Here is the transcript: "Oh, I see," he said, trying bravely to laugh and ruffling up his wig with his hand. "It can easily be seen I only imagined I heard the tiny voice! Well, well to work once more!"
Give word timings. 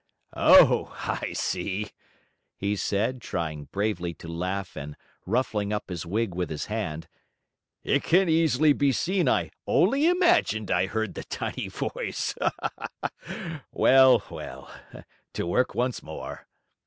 "Oh, 0.33 0.85
I 1.03 1.33
see," 1.33 1.91
he 2.57 2.75
said, 2.75 3.21
trying 3.21 3.65
bravely 3.65 4.15
to 4.15 4.27
laugh 4.27 4.75
and 4.75 4.97
ruffling 5.27 5.71
up 5.71 5.89
his 5.91 6.07
wig 6.07 6.33
with 6.33 6.49
his 6.49 6.65
hand. 6.65 7.07
"It 7.83 8.01
can 8.01 8.27
easily 8.27 8.73
be 8.73 8.93
seen 8.93 9.29
I 9.29 9.51
only 9.67 10.07
imagined 10.07 10.71
I 10.71 10.87
heard 10.87 11.13
the 11.13 11.23
tiny 11.23 11.67
voice! 11.67 12.33
Well, 13.71 14.23
well 14.31 14.71
to 15.33 15.45
work 15.45 15.75
once 15.75 16.01
more!" 16.01 16.47